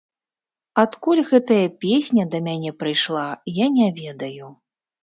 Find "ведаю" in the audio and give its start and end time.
4.03-4.53